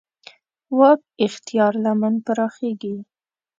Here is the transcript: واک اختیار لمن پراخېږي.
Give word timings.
واک 0.77 1.01
اختیار 1.25 1.73
لمن 1.83 2.13
پراخېږي. 2.25 2.95